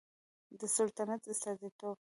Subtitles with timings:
[0.59, 1.97] د سلطنت استازیتوب